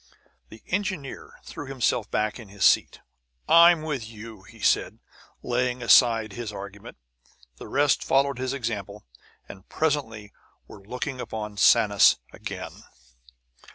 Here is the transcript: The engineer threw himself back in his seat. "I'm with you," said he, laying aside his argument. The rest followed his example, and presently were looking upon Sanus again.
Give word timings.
The 0.49 0.63
engineer 0.69 1.35
threw 1.43 1.67
himself 1.67 2.09
back 2.09 2.39
in 2.39 2.49
his 2.49 2.65
seat. 2.65 3.01
"I'm 3.47 3.83
with 3.83 4.09
you," 4.09 4.43
said 4.59 4.93
he, 5.43 5.47
laying 5.47 5.83
aside 5.83 6.33
his 6.33 6.51
argument. 6.51 6.97
The 7.57 7.67
rest 7.67 8.03
followed 8.03 8.39
his 8.39 8.51
example, 8.51 9.05
and 9.47 9.69
presently 9.69 10.33
were 10.67 10.83
looking 10.83 11.21
upon 11.21 11.57
Sanus 11.57 12.17
again. 12.33 12.81